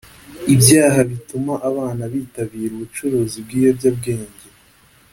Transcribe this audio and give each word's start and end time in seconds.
ibyaha 0.53 0.99
bituma 1.09 1.53
abana 1.69 2.03
bitabira 2.13 2.71
ubucuruzi 2.75 3.37
bw’ibiyobyabwenge 3.45 4.45